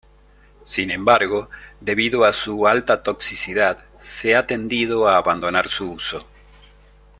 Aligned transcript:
Sin 0.63 0.89
embargo, 0.89 1.51
debido 1.79 2.25
a 2.25 2.33
su 2.33 2.65
alta 2.67 3.03
toxicidad, 3.03 3.85
se 3.99 4.35
ha 4.35 4.47
tendido 4.47 5.07
a 5.07 5.17
abandonar 5.17 5.67
su 5.67 5.91
uso. 5.91 6.27